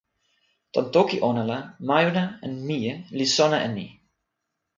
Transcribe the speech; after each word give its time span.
tan 0.73 0.85
toki 0.95 1.17
ona 1.29 1.43
la, 1.49 1.57
majuna 1.91 2.25
en 2.49 2.53
mije 2.71 2.93
li 3.17 3.25
sona 3.37 3.57
e 3.67 3.69
ni: 3.77 3.87